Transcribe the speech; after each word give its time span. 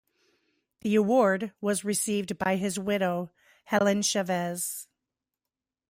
The 0.79 0.95
award 0.95 1.53
was 1.61 1.85
received 1.85 2.39
by 2.39 2.55
his 2.55 2.79
widow, 2.79 3.29
Helen 3.65 4.01
Chavez. 4.01 4.87